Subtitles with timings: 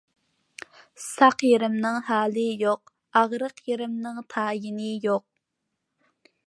[1.09, 5.29] ساق يېرىمنىڭ ھالى يوق، ئاغرىق يېرىمنىڭ تايىنى يوق.